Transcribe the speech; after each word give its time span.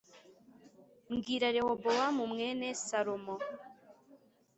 “Bwira 1.17 1.47
Rehobowamu 1.55 2.23
mwene 2.33 2.65
Salomo 2.85 3.35